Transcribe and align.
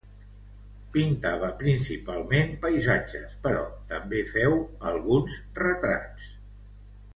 Pintava 0.93 1.49
principalment 1.59 2.55
paisatges, 2.63 3.37
però 3.45 3.61
també 3.93 4.25
féu 4.33 4.59
alguns 4.95 5.37
retrats. 5.63 6.29